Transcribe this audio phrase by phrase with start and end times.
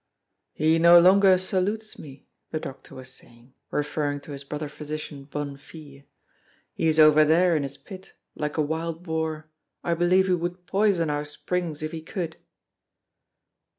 [0.53, 6.05] "He no longer salutes me," the doctor was saying, referring to his brother physician Bonnefille.
[6.73, 9.51] "He is over there in his pit, like a wild boar.
[9.83, 12.37] I believe he would poison our springs, if he could!"